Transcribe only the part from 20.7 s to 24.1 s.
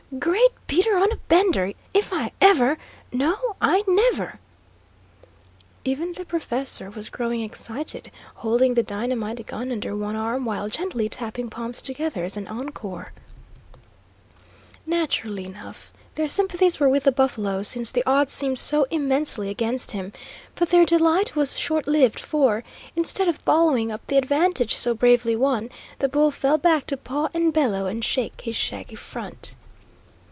their delight was short lived, for, instead of following up